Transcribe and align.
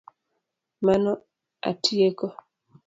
Mano 0.85 1.11
atieko 1.69 2.27